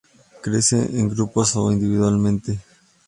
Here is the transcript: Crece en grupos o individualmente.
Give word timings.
Crece 0.41 0.77
en 0.99 1.09
grupos 1.09 1.55
o 1.59 1.71
individualmente. 1.71 2.59